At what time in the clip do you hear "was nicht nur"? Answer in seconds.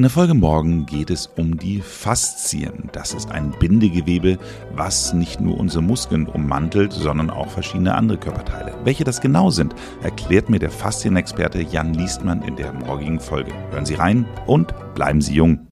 4.72-5.60